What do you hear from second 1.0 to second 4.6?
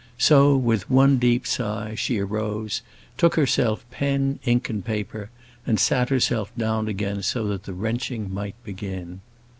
deep sigh, she arose, took herself pen,